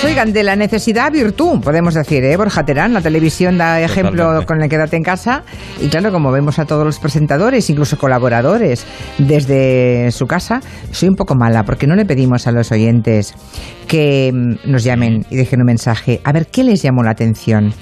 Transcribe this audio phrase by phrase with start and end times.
[0.00, 2.34] Pues oigan, de la necesidad virtud, podemos decir, ¿eh?
[2.34, 4.46] Borja Terán, la televisión da ejemplo Totalmente.
[4.46, 5.42] con el quédate en casa.
[5.78, 8.86] Y claro, como vemos a todos los presentadores, incluso colaboradores,
[9.18, 13.34] desde su casa, soy un poco mala porque no le pedimos a los oyentes
[13.88, 16.22] que mm, nos llamen y dejen un mensaje.
[16.24, 17.74] A ver, ¿qué les llamó la atención?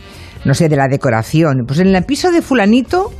[0.45, 1.66] No sé, de la decoración.
[1.69, 3.12] Pues en el piso de fulanito...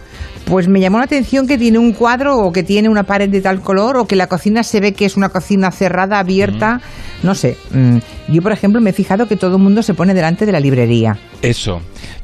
[0.49, 3.41] Pues me llamó la atención que tiene un cuadro o que tiene una pared de
[3.43, 6.81] tal color o que la cocina se ve que es una cocina cerrada, abierta.
[7.23, 7.57] No sé.
[7.71, 7.99] mm,
[8.29, 10.61] Yo, por ejemplo, me he fijado que todo el mundo se pone delante de la
[10.61, 11.19] librería.
[11.43, 11.83] Eso.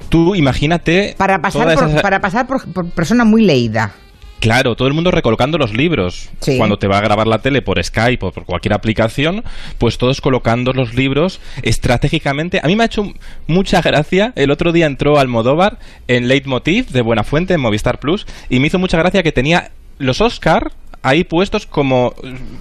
[0.09, 1.15] Tú imagínate.
[1.19, 3.93] Para pasar, por, esas- para pasar por, por persona muy leída.
[4.41, 6.29] Claro, todo el mundo recolocando los libros.
[6.41, 6.59] Sí.
[6.59, 9.43] Cuando te va a grabar la tele por Skype o por cualquier aplicación,
[9.79, 12.61] pues todos colocando los libros estratégicamente.
[12.63, 13.13] A mí me ha hecho
[13.47, 14.33] mucha gracia.
[14.37, 18.79] El otro día entró Almodóvar en Leitmotiv de Buenafuente en Movistar Plus y me hizo
[18.79, 22.15] mucha gracia que tenía los Oscar ahí puestos como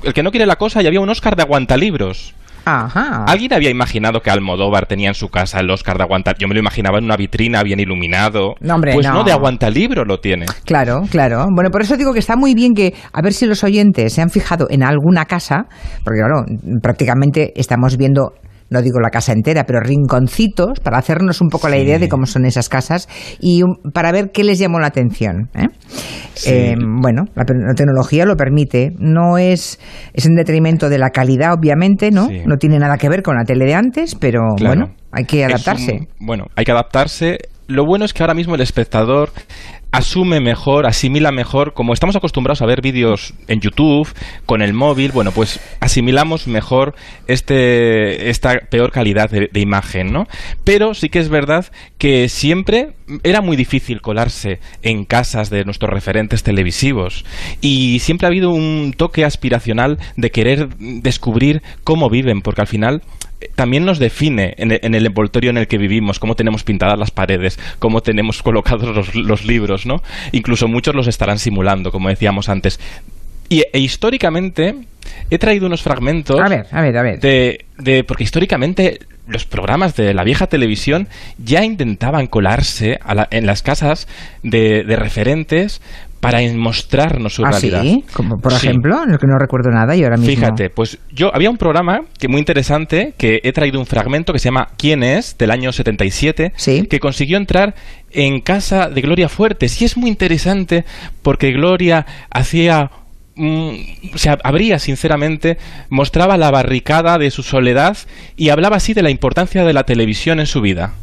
[0.04, 2.34] el que no quiere la cosa y había un Oscar de aguantalibros.
[2.66, 3.26] Ajá.
[3.28, 6.36] ¿Alguien había imaginado que Almodóvar tenía en su casa el Oscar de aguantar?
[6.38, 8.56] Yo me lo imaginaba en una vitrina bien iluminado.
[8.62, 9.14] No, hombre, pues no.
[9.14, 10.46] no, de aguantalibro lo tiene.
[10.66, 11.46] Claro, claro.
[11.54, 14.22] Bueno, por eso digo que está muy bien que, a ver si los oyentes se
[14.22, 15.66] han fijado en alguna casa,
[16.04, 16.46] porque claro,
[16.82, 18.34] prácticamente estamos viendo,
[18.70, 22.26] no digo la casa entera, pero rinconcitos, para hacernos un poco la idea de cómo
[22.26, 23.08] son esas casas
[23.40, 23.62] y
[23.94, 25.50] para ver qué les llamó la atención.
[25.54, 25.68] ¿eh?
[26.34, 26.50] Sí.
[26.52, 29.80] Eh, bueno, la, la tecnología lo permite, no es,
[30.14, 32.28] es en detrimento de la calidad, obviamente, ¿no?
[32.28, 32.42] Sí.
[32.46, 34.76] No tiene nada que ver con la tele de antes, pero Claro.
[34.82, 35.92] bueno, hay que adaptarse.
[35.94, 37.38] un- bueno, hay que adaptarse.
[37.74, 39.32] Lo bueno es que ahora mismo el espectador
[39.92, 44.08] asume mejor, asimila mejor, como estamos acostumbrados a ver vídeos en YouTube,
[44.46, 46.94] con el móvil, bueno, pues asimilamos mejor
[47.26, 50.28] este, esta peor calidad de, de imagen, ¿no?
[50.64, 51.66] Pero sí que es verdad
[51.98, 52.94] que siempre
[53.24, 57.26] era muy difícil colarse en casas de nuestros referentes televisivos
[57.60, 63.02] y siempre ha habido un toque aspiracional de querer descubrir cómo viven, porque al final
[63.56, 66.98] también nos define en el, en el envoltorio en el que vivimos, cómo tenemos pintadas
[66.98, 70.02] las paredes, cómo tenemos colocados los, los libros, ¿no?
[70.32, 72.80] Incluso muchos los estarán simulando, como decíamos antes.
[73.50, 74.76] Y e históricamente
[75.30, 77.20] he traído unos fragmentos A ver, a ver, a ver.
[77.20, 81.08] de, de- porque históricamente los programas de la vieja televisión
[81.38, 84.08] ya intentaban colarse a la- en las casas
[84.44, 85.82] de, de referentes
[86.24, 87.82] para mostrarnos su ¿Ah, realidad.
[87.84, 88.04] sí?
[88.14, 88.66] Como por Sí.
[88.68, 90.34] ejemplo, en el que no recuerdo nada y ahora mismo...
[90.36, 94.40] Fíjate, pues yo había un programa que muy interesante que he traído un fragmento que
[94.40, 95.38] se llama ¿Quién es?
[95.38, 96.88] del año 77 Sí.
[96.90, 97.76] que consiguió entrar
[98.12, 100.86] en casa de Gloria Fuertes y es muy interesante
[101.22, 102.90] porque Gloria hacía
[103.36, 103.72] mm,
[104.16, 105.58] se ab- abría sinceramente,
[105.90, 107.98] mostraba la barricada de su soledad
[108.38, 110.94] y hablaba así de la importancia de la televisión en su vida.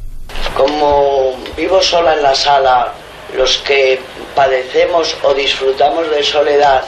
[0.56, 2.92] Como vivo sola en la sala,
[3.36, 3.98] los que
[4.34, 6.84] padecemos o disfrutamos de soledad,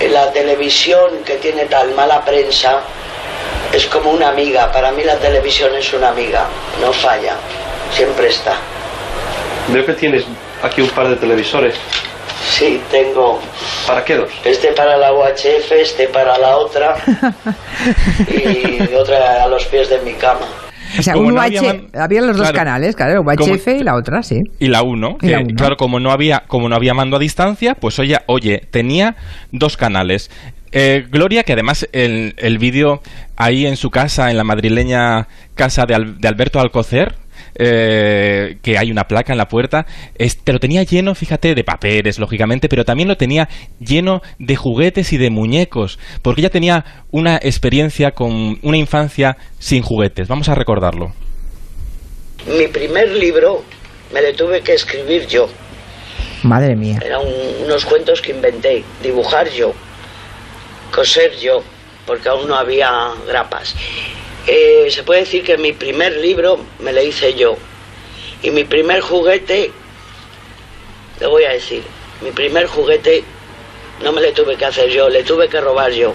[0.00, 2.80] en la televisión que tiene tan mala prensa
[3.72, 4.70] es como una amiga.
[4.72, 6.46] Para mí la televisión es una amiga,
[6.80, 7.34] no falla,
[7.92, 8.56] siempre está.
[9.68, 10.24] Veo que tienes
[10.62, 11.74] aquí un par de televisores.
[12.50, 13.40] Sí, tengo
[13.86, 14.30] ¿Para qué dos?
[14.44, 16.96] este para la UHF, este para la otra
[18.28, 20.46] y otra a los pies de mi cama.
[20.98, 23.82] O sea, Como un no había man- había los dos canales, claro, Como- UHF y
[23.82, 24.40] la otra, sí.
[24.58, 25.54] Y la 1, Y que la uno.
[25.56, 29.16] claro, como no había como no había mando a distancia, pues oye, oye tenía
[29.52, 30.30] dos canales.
[30.76, 33.00] Eh, Gloria, que además el, el vídeo
[33.36, 37.14] ahí en su casa, en la madrileña casa de, Al- de Alberto Alcocer,
[37.56, 42.18] eh, que hay una placa en la puerta, este, lo tenía lleno, fíjate, de papeles,
[42.18, 43.48] lógicamente, pero también lo tenía
[43.78, 49.82] lleno de juguetes y de muñecos, porque ella tenía una experiencia con una infancia sin
[49.82, 50.28] juguetes.
[50.28, 51.12] Vamos a recordarlo.
[52.46, 53.64] Mi primer libro
[54.12, 55.48] me le tuve que escribir yo.
[56.42, 56.98] Madre mía.
[57.02, 57.22] Eran
[57.64, 59.72] unos cuentos que inventé, dibujar yo,
[60.92, 61.62] coser yo,
[62.06, 62.90] porque aún no había
[63.26, 63.74] grapas.
[64.46, 67.56] Eh, se puede decir que mi primer libro me lo hice yo.
[68.42, 69.72] Y mi primer juguete,
[71.18, 71.82] le voy a decir,
[72.20, 73.24] mi primer juguete
[74.02, 76.12] no me le tuve que hacer yo, le tuve que robar yo.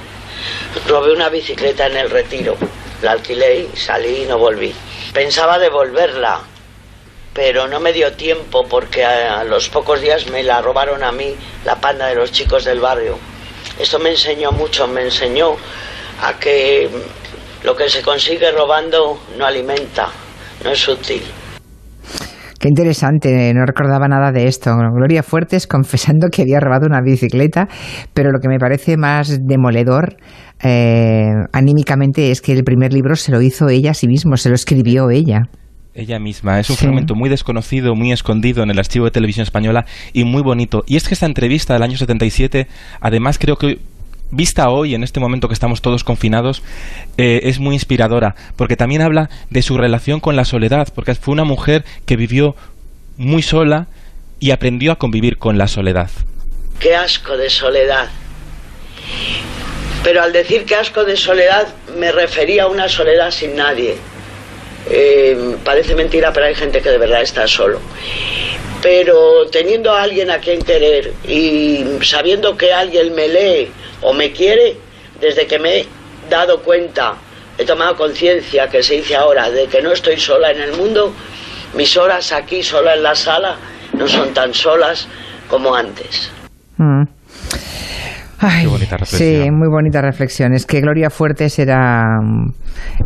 [0.88, 2.56] Robé una bicicleta en el retiro,
[3.02, 4.74] la alquilé salí y no volví.
[5.12, 6.42] Pensaba devolverla,
[7.34, 11.36] pero no me dio tiempo porque a, los pocos días me la robaron a mí
[11.66, 13.18] la panda de los chicos del barrio.
[13.80, 15.58] Esto me enseñó mucho, me enseñó
[16.22, 16.90] a que
[17.64, 20.08] lo que se consigue robando no alimenta,
[20.64, 21.22] no es útil.
[22.60, 24.72] Qué interesante, no recordaba nada de esto.
[24.94, 27.70] Gloria Fuertes confesando que había robado una bicicleta,
[28.14, 30.18] pero lo que me parece más demoledor
[30.62, 34.50] eh, anímicamente es que el primer libro se lo hizo ella a sí mismo, se
[34.50, 35.44] lo escribió ella.
[35.94, 36.60] Ella misma.
[36.60, 36.84] Es un Sí.
[36.84, 40.84] fragmento muy desconocido, muy escondido en el archivo de televisión española y muy bonito.
[40.86, 42.68] Y es que esta entrevista del año 77,
[43.02, 43.80] además creo que
[44.32, 46.64] vista hoy, en este momento que estamos todos confinados,
[47.18, 51.34] eh, es muy inspiradora, porque también habla de su relación con la soledad, porque fue
[51.34, 52.56] una mujer que vivió
[53.18, 53.88] muy sola
[54.40, 56.10] y aprendió a convivir con la soledad.
[56.80, 58.08] Qué asco de soledad.
[60.04, 61.68] Pero al decir que asco de soledad
[61.98, 63.98] me refería a una soledad sin nadie.
[64.88, 67.80] Eh, parece mentira, pero hay gente que de verdad está solo.
[68.82, 73.72] Pero teniendo a alguien a quien querer y sabiendo que alguien me lee
[74.02, 74.78] o me quiere,
[75.20, 75.88] desde que me he
[76.30, 77.16] dado cuenta,
[77.58, 81.14] he tomado conciencia, que se dice ahora, de que no estoy sola en el mundo,
[81.74, 83.58] mis horas aquí sola en la sala
[83.94, 85.08] no son tan solas
[85.50, 86.32] como antes.
[86.78, 87.04] Mm.
[88.40, 89.44] Ay, Qué bonita reflexión.
[89.44, 90.54] Sí, muy bonita reflexión.
[90.54, 92.20] Es que Gloria Fuertes era,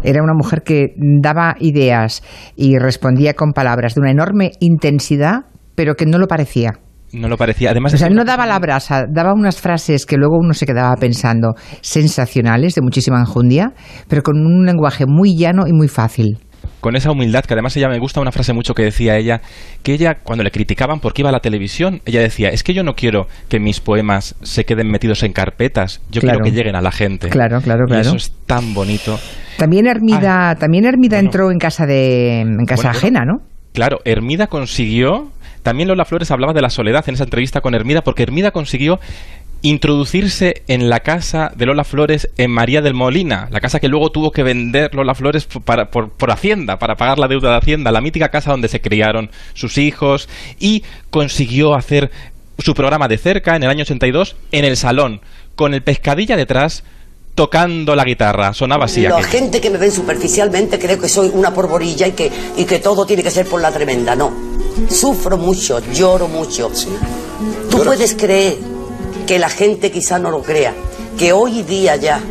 [0.03, 2.23] era una mujer que daba ideas
[2.55, 5.45] y respondía con palabras de una enorme intensidad,
[5.75, 6.73] pero que no lo parecía.
[7.13, 7.71] No lo parecía.
[7.71, 10.95] Además, O sea, no daba la brasa, daba unas frases que luego uno se quedaba
[10.95, 13.73] pensando sensacionales, de muchísima enjundia,
[14.07, 16.39] pero con un lenguaje muy llano y muy fácil.
[16.83, 19.39] Con esa humildad, que además ella me gusta una frase mucho que decía ella,
[19.83, 22.83] que ella cuando le criticaban porque iba a la televisión, ella decía, es que yo
[22.83, 26.39] no quiero que mis poemas se queden metidos en carpetas, yo Claro.
[26.41, 27.29] quiero que lleguen a la gente.
[27.29, 28.01] Claro, claro, Y claro.
[28.01, 29.17] eso es tan bonito.
[29.57, 31.27] También Hermida, también Hermida Bueno.
[31.29, 33.37] entró en casa de en casa Bueno, ajena, ¿no?
[33.73, 35.31] Claro, Hermida consiguió,
[35.63, 38.99] también Lola Flores hablaba de la soledad en esa entrevista con Hermida, porque Hermida consiguió
[39.63, 44.11] introducirse en la casa de Lola Flores en María del Molina, la casa que luego
[44.11, 47.91] tuvo que vender Lola Flores para- por, por Hacienda, para pagar la deuda de Hacienda,
[47.91, 50.29] la mítica casa donde se criaron sus hijos,
[50.59, 52.11] y consiguió hacer
[52.59, 55.21] su programa de cerca en el año 82 en el salón,
[55.55, 56.83] con el pescadilla detrás
[57.33, 58.53] tocando la guitarra.
[58.53, 59.01] Sonaba así.
[59.01, 59.27] La aquello.
[59.29, 63.05] gente que me ve superficialmente cree que soy una porborilla y que, y que todo
[63.07, 64.15] tiene que ser por la tremenda.
[64.15, 64.31] No.
[64.89, 66.69] Sufro mucho, lloro mucho.
[67.71, 68.57] Tú puedes creer
[69.25, 70.73] que la gente quizá no lo crea,
[71.17, 72.21] que hoy día ya.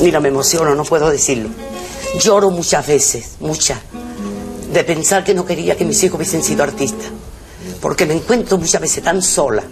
[0.00, 1.48] Mira, me emociono, no puedo decirlo.
[2.20, 3.78] Lloro muchas veces, muchas,
[4.72, 7.08] de pensar que no quería que mis hijos hubiesen sido artistas.
[7.80, 9.62] Porque me encuentro muchas veces tan sola.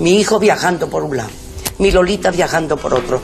[0.00, 1.30] Mi hijo viajando por un lado,
[1.78, 3.20] mi Lolita viajando por otro,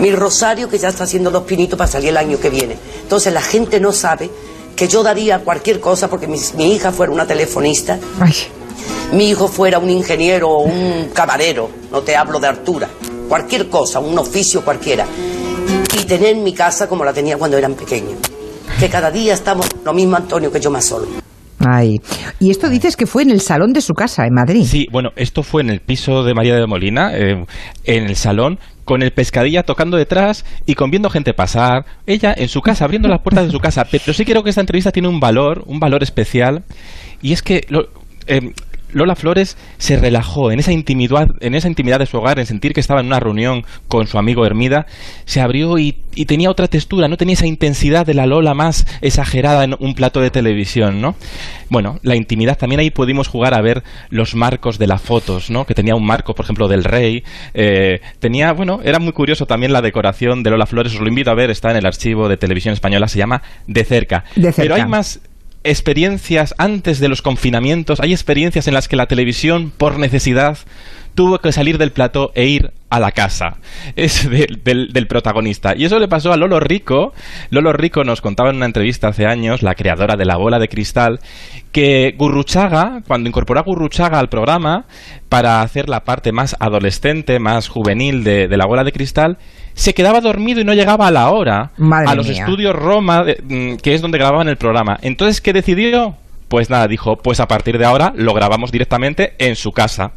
[0.00, 2.76] mi Rosario que ya está haciendo los pinitos para salir el año que viene.
[3.02, 4.30] Entonces la gente no sabe
[4.74, 8.34] que yo daría cualquier cosa porque mi, mi hija fuera una telefonista, Ay,
[9.12, 12.88] mi hijo fuera un ingeniero o un camarero, no te hablo de Artura,
[13.28, 15.06] cualquier cosa, un oficio cualquiera.
[15.98, 18.14] Y tener mi casa como la tenía cuando eran pequeños.
[18.78, 21.06] Que cada día estamos lo mismo Antonio que yo más solo.
[21.60, 22.00] ay.
[22.38, 24.64] Y esto dices que fue en el salón de su casa en Madrid.
[24.68, 27.44] Sí, bueno, esto fue en el piso de María de Molina, eh,
[27.84, 31.86] en el salón, con el pescadilla tocando detrás y con viendo gente pasar.
[32.06, 33.86] Ella en su casa, abriendo las puertas de su casa.
[33.90, 36.62] Pero sí creo que esta entrevista tiene un valor, un valor especial.
[37.22, 37.88] Y es que lo-
[38.26, 38.52] eh,
[38.96, 42.72] Lola Flores se relajó en esa intimidad, en esa intimidad de su hogar, en sentir
[42.72, 44.86] que estaba en una reunión con su amigo Hermida,
[45.26, 48.86] se abrió y, y tenía otra textura, no tenía esa intensidad de la Lola más
[49.02, 51.14] exagerada en un plato de televisión, ¿no?
[51.68, 55.66] Bueno, la intimidad también ahí pudimos jugar a ver los marcos de las fotos, ¿no?
[55.66, 57.22] Que tenía un marco, por ejemplo, del rey,
[57.52, 61.30] eh, tenía, bueno, era muy curioso también la decoración de Lola Flores, os lo invito
[61.30, 64.24] a ver, está en el archivo de televisión española, se llama De cerca.
[64.36, 64.62] De cerca.
[64.62, 65.20] Pero hay más
[65.70, 70.58] experiencias antes de los confinamientos, hay experiencias en las que la televisión, por necesidad,
[71.16, 73.56] tuvo que salir del plató e ir a la casa
[73.96, 75.74] es de- del, del protagonista.
[75.76, 77.12] Y eso le pasó a Lolo Rico.
[77.50, 80.68] Lolo Rico nos contaba en una entrevista hace años, la creadora de la bola de
[80.68, 81.18] cristal,
[81.72, 84.84] que Gurruchaga, cuando incorporó a Gurruchaga al programa
[85.28, 89.38] para hacer la parte más adolescente, más juvenil de, de la bola de cristal,
[89.74, 92.44] se quedaba dormido y no llegaba a la hora Madre a los mía.
[92.44, 94.98] estudios Roma, de- mm, que es donde grababan el programa.
[95.02, 96.16] Entonces, ¿qué decidió?
[96.48, 100.12] Pues nada, dijo, pues a partir de ahora lo grabamos directamente en su casa.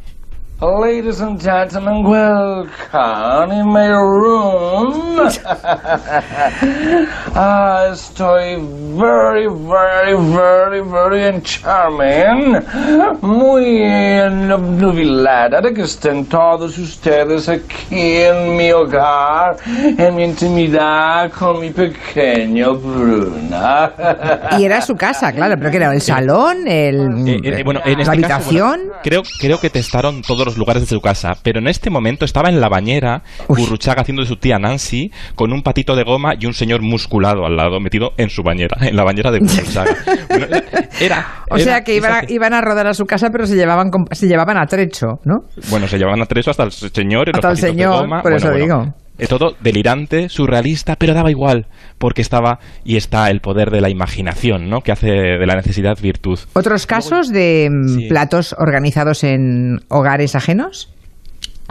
[0.62, 5.18] Ladies and gentlemen, welcome in my room.
[7.34, 8.58] ah, estoy
[9.00, 12.60] very, very, very, very charming.
[13.22, 13.88] Muy
[14.82, 21.70] nubilada de que estén todos ustedes aquí en mi hogar, en mi intimidad con mi
[21.70, 23.94] pequeño Bruna.
[24.60, 27.00] Y era su casa, claro, pero que era el salón, el,
[27.30, 28.80] Eh, eh, bueno, en la este caso, habitación.
[28.88, 32.50] bueno, creo, creo que testaron todos lugares de su casa, pero en este momento estaba
[32.50, 33.62] en la bañera, Uy.
[33.62, 37.46] Gurruchaga haciendo de su tía Nancy, con un patito de goma y un señor musculado
[37.46, 39.96] al lado, metido en su bañera, en la bañera de Gurruchaga.
[40.30, 40.48] Bueno,
[41.02, 43.56] era, o era sea que iban a, iban a rodar a su casa, pero se
[43.56, 45.40] llevaban se llevaban a trecho, ¿no?
[45.70, 48.22] Bueno, se llevaban a tres hasta el señor y los Hasta el de señor, goma.
[48.22, 48.94] por Bueno, eso bueno, digo.
[49.28, 54.70] Todo delirante, surrealista, pero daba igual, porque estaba y está el poder de la imaginación,
[54.70, 54.82] ¿no?
[54.82, 56.40] Que hace de la necesidad virtud.
[56.54, 58.08] ¿Otros casos de mm, Sí.
[58.10, 60.94] platos organizados en hogares ajenos?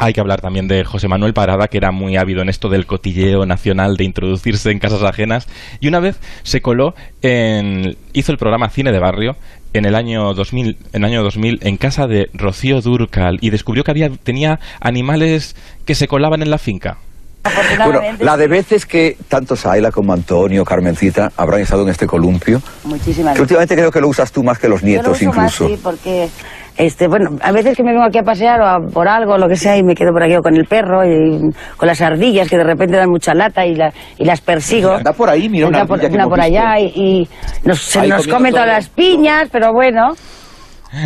[0.00, 2.86] Hay que hablar también de José Manuel Parada, que era muy ávido en esto del
[2.86, 5.48] cotilleo nacional, de introducirse en casas ajenas.
[5.80, 7.96] Y una vez se coló en.
[8.12, 9.32] hizo el programa Cine de Barrio
[9.72, 13.82] en el año 2000, en el año 2000 en casa de Rocío Durcal y descubrió
[13.82, 16.98] que había, tenía animales que se colaban en la finca.
[17.84, 22.60] Bueno, la de veces que tanto Saila como Antonio, Carmencita habrán estado en este columpio,
[22.84, 25.32] Muchísimas que últimamente creo que lo usas tú más que los Yo lo nietos uso
[25.32, 25.68] más, incluso.
[25.68, 26.28] sí, porque,
[26.76, 29.48] este, bueno, a veces que me vengo aquí a pasear o a- por algo, lo
[29.48, 31.40] que sea, y me quedo por aquí o con el perro y
[31.76, 34.92] con las ardillas que de repente dan mucha lata y, la- y las persigo.
[34.92, 37.00] Anda por ahí, mira una por, una hemos por allá visto.
[37.00, 37.28] y, y
[37.66, 38.74] nos, se Ahí nos comen todas todo.
[38.76, 40.14] las piñas, pero bueno.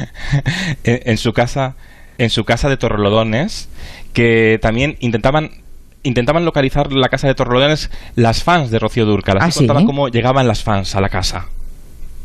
[0.84, 1.75] en, en su casa
[2.18, 3.68] en su casa de Torrelodones
[4.12, 5.50] que también intentaban
[6.02, 9.59] intentaban localizar la casa de Torrelodones las fans de Rocío Durcal así ¿Ah, sí?
[9.61, 11.47] contaban cómo llegaban las fans a la casa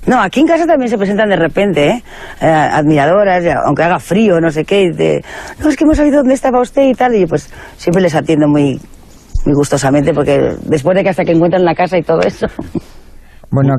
[0.05, 2.03] No, aquí en casa también se presentan de repente, ¿eh?
[2.41, 5.21] Eh, admiradoras, aunque haga frío, no sé qué, y de,
[5.59, 8.15] no, es que hemos sabido dónde estaba usted y tal, y yo, pues siempre les
[8.15, 8.79] atiendo muy,
[9.45, 12.47] muy gustosamente, porque después de que hasta que encuentran la casa y todo eso.
[13.49, 13.75] Bueno,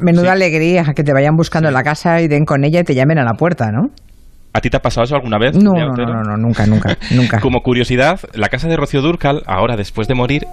[0.00, 0.28] menuda sí.
[0.28, 3.24] alegría que te vayan buscando la casa y den con ella y te llamen a
[3.24, 3.88] la puerta, ¿no?
[4.56, 5.54] ¿A ti te ha pasado eso alguna vez?
[5.56, 7.40] No, no, no, no, nunca, nunca, nunca.
[7.40, 10.46] Como curiosidad, la casa de Rocío Durcal, ahora después de morir,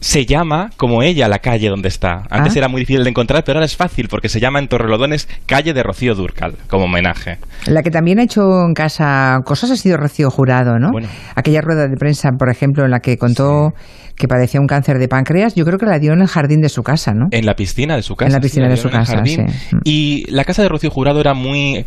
[0.00, 2.22] se llama como ella la calle donde está.
[2.30, 2.58] Antes Ah.
[2.58, 5.72] era muy difícil de encontrar, pero ahora es fácil porque se llama en Torrelodones calle
[5.72, 7.38] de Rocío Durcal, como homenaje.
[7.66, 10.90] La que también ha hecho en casa cosas ha sido Rocío Jurado, ¿no?
[10.92, 11.08] Bueno.
[11.34, 13.70] Aquella rueda de prensa, por ejemplo, en la que contó
[14.14, 16.68] que padecía un cáncer de páncreas, yo creo que la dio en el jardín de
[16.68, 17.26] su casa, ¿no?
[17.30, 18.28] En la piscina de su casa.
[18.28, 19.38] En la piscina sí, de su casa, sí.
[19.84, 21.84] Y la casa de Rocío Jurado era muy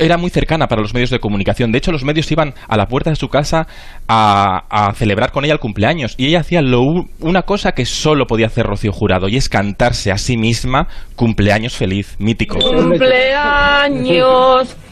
[0.00, 1.70] era muy cercana para los medios de comunicación.
[1.70, 3.66] De hecho, los medios iban a la puerta de su casa
[4.08, 6.14] a, a celebrar con ella el cumpleaños.
[6.16, 6.80] Y ella hacía lo,
[7.20, 11.76] una cosa que solo podía hacer Rocío Jurado, y es cantarse a sí misma cumpleaños
[11.76, 12.58] feliz, mítico.
[12.58, 13.06] Cumpleaños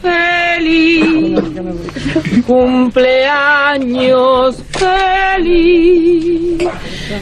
[0.01, 1.39] feliz,
[2.45, 3.03] cumpleaños
[4.71, 6.69] feliz,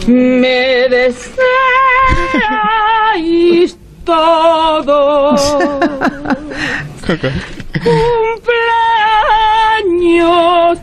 [0.07, 1.37] me deseáis
[4.03, 5.57] todos.
[9.87, 10.79] Cumpleaños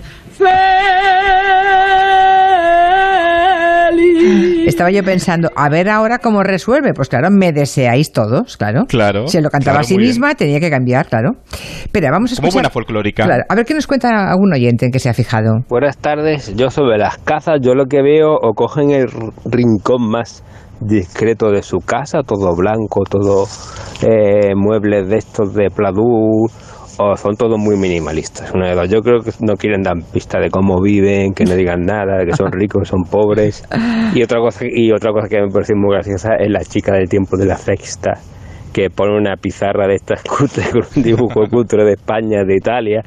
[3.85, 4.66] feliz.
[4.66, 6.93] Estaba yo pensando, a ver ahora cómo resuelve.
[6.95, 8.87] Pues claro, me deseáis todos, claro.
[8.88, 10.09] Claro, Se lo cantaba claro, a sí bien.
[10.09, 11.33] misma, tenía que cambiar, claro.
[11.85, 12.52] Espera, vamos a Como escuchar.
[12.62, 13.25] buena folclórica.
[13.25, 15.61] Claro, a ver qué nos cuenta algún oyente en que se ha fijado.
[15.69, 19.07] Buenas tardes, yo sobre las cazas, yo lo que veo o cogen el
[19.45, 20.43] rincón más
[20.87, 23.47] discreto de su casa, todo blanco, todo
[24.03, 26.50] eh, muebles de estos de pladur,
[26.99, 28.53] o son todos muy minimalistas.
[28.53, 28.88] Una de dos.
[28.88, 32.26] Yo creo que no quieren dar pista de cómo viven, que no digan nada, de
[32.26, 33.64] que son ricos, son pobres.
[34.14, 37.09] Y otra cosa, y otra cosa que me parece muy graciosa es la chica del
[37.09, 38.14] tiempo de la sexta
[38.73, 43.03] que pone una pizarra de estas cutre con un dibujo cutre de España, de Italia,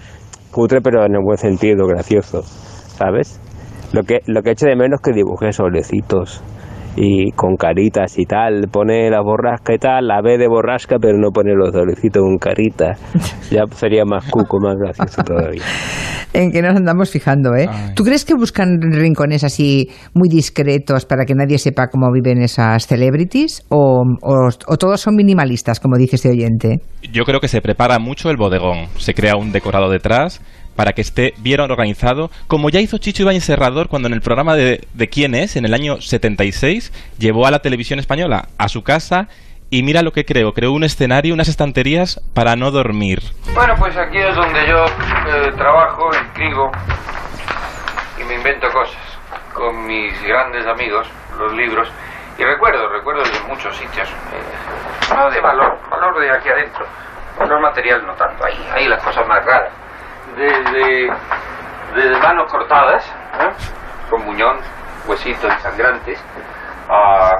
[0.49, 3.39] cutre pero en el buen sentido, gracioso, ¿sabes?
[3.91, 6.41] Lo que, lo que echo de menos es que dibuje sobrecitos
[6.99, 11.17] y con caritas y tal, pone la borrasca y tal, la B de borrasca, pero
[11.17, 12.99] no pone los sobrecitos con caritas.
[13.49, 15.61] Ya sería más cuco, más gracioso todavía.
[16.33, 17.65] En que nos andamos fijando, ¿eh?
[17.69, 17.93] Ay.
[17.95, 22.85] ¿Tú crees que buscan rincones así muy discretos para que nadie sepa cómo viven esas
[22.87, 23.63] celebrities?
[23.69, 26.81] ¿O, o- o todos son minimalistas, como dice este oyente?
[27.13, 28.87] Yo creo que se prepara mucho el bodegón.
[28.97, 30.41] Se crea un decorado detrás
[30.77, 34.55] para que esté bien organizado, como ya hizo Chicho Ibáñez Serrador cuando en el programa
[34.55, 38.83] de, de ¿Quién es?, en el año 76, llevó a la televisión española a su
[38.83, 39.27] casa
[39.69, 40.53] y mira lo que creó.
[40.53, 43.19] Creó un escenario, unas estanterías para no dormir.
[43.53, 46.71] Bueno, pues aquí es donde yo eh, trabajo, escribo
[48.21, 49.01] y me invento cosas
[49.53, 51.07] con mis grandes amigos,
[51.39, 51.89] los libros.
[52.37, 54.07] Y recuerdo, recuerdo de muchos sitios.
[54.07, 56.85] eh, de valor, valor de aquí adentro.
[57.39, 59.86] Valor material no tanto, ahí, ahí las cosas más raras.
[60.37, 61.07] Desde,
[61.95, 63.49] desde manos cortadas, ¿eh?
[64.09, 64.57] con muñón,
[65.07, 66.19] huesitos sangrantes,
[66.89, 67.31] a...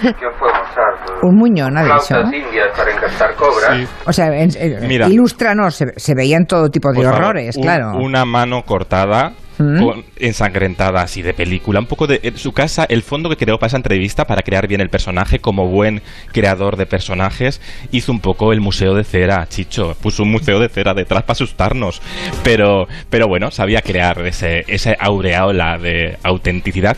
[0.00, 0.94] ¿Qué os puedo mostrar?
[1.22, 2.18] Un muñón, ha dicho.
[2.32, 3.88] Indias para encantar cobras.
[4.06, 5.06] O sea, en- en- Mira.
[5.06, 7.92] ilústranos, se, se veían todo tipo de horrores, un- claro.
[7.98, 9.32] Una mano cortada.
[9.58, 9.82] ¿Mm?
[9.82, 13.56] con- ensangrentada así de película, un poco de en su casa, el fondo que creó
[13.58, 17.60] para esa entrevista para crear bien el personaje como buen creador de personajes,
[17.92, 21.32] hizo un poco el museo de cera, Chicho, puso un museo de cera detrás para
[21.32, 22.02] asustarnos,
[22.42, 26.96] pero, pero bueno, sabía crear ese, ese aureola de autenticidad.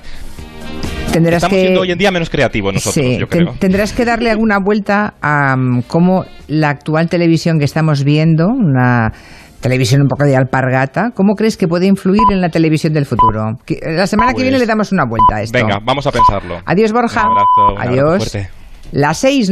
[1.13, 1.61] Tendrás Estamos que...
[1.63, 3.55] siendo hoy en día menos creativos nosotros, Sí, yo creo.
[3.59, 9.13] tendrás que darle alguna vuelta a mm, cómo la actual televisión que estamos viendo, una
[9.61, 13.59] televisión un poco de alpargata, ¿cómo crees que puede influir en la televisión del futuro?
[13.65, 15.59] Que- La semana que Pues- viene le damos una vuelta a esto.
[15.59, 16.61] Venga, vamos a pensarlo.
[16.65, 17.23] Adiós, Borja.
[17.23, 18.17] Un abrazo, un abrazo Adiós.
[18.31, 18.51] fuerte.
[18.93, 19.45] Las seis